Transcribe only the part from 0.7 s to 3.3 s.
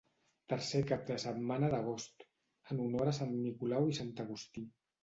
cap de setmana d'agost, en honor a